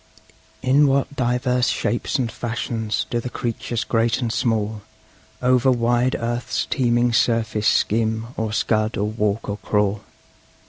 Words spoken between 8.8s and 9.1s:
or